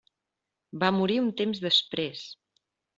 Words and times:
Va 0.85 0.89
morir 1.01 1.19
un 1.25 1.31
temps 1.43 1.63
després. 1.69 2.27